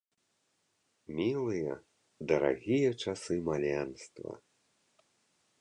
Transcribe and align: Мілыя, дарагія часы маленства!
Мілыя, 1.19 1.71
дарагія 2.31 2.91
часы 3.05 3.35
маленства! 3.51 4.33